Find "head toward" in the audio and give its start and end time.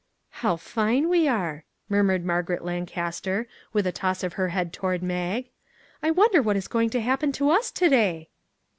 4.49-5.03